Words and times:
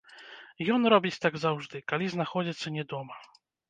Ён 0.77 0.81
робіць 0.93 1.21
так 1.27 1.39
заўжды, 1.45 1.85
калі 1.95 2.05
знаходзіцца 2.17 2.67
не 2.81 2.93
дома. 2.93 3.25